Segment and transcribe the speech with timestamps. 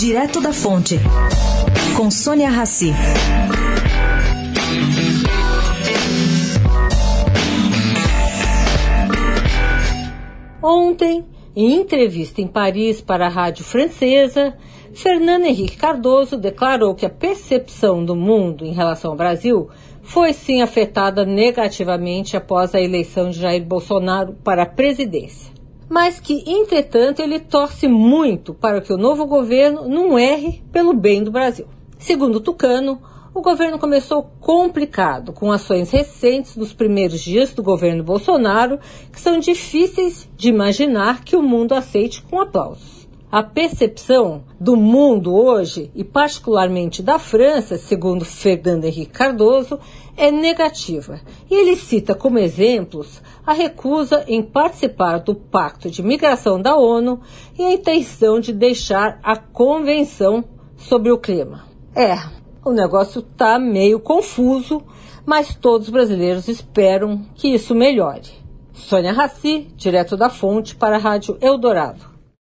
[0.00, 0.98] Direto da Fonte,
[1.94, 2.90] com Sônia Rassi.
[10.62, 14.56] Ontem, em entrevista em Paris para a rádio francesa,
[14.94, 19.68] Fernando Henrique Cardoso declarou que a percepção do mundo em relação ao Brasil
[20.00, 25.59] foi sim afetada negativamente após a eleição de Jair Bolsonaro para a presidência.
[25.90, 31.24] Mas que, entretanto, ele torce muito para que o novo governo não erre pelo bem
[31.24, 31.66] do Brasil.
[31.98, 33.02] Segundo Tucano,
[33.34, 38.78] o governo começou complicado, com ações recentes dos primeiros dias do governo Bolsonaro,
[39.12, 43.08] que são difíceis de imaginar que o mundo aceite com aplausos.
[43.32, 49.78] A percepção do mundo hoje, e particularmente da França, segundo Fernando Henrique Cardoso,
[50.16, 51.20] é negativa.
[51.48, 57.20] E ele cita como exemplos a recusa em participar do Pacto de Migração da ONU
[57.56, 60.44] e a intenção de deixar a Convenção
[60.76, 61.64] sobre o Clima.
[61.94, 62.16] É,
[62.64, 64.82] o negócio está meio confuso,
[65.24, 68.28] mas todos os brasileiros esperam que isso melhore.
[68.72, 72.10] Sônia Raci, direto da Fonte, para a Rádio Eldorado.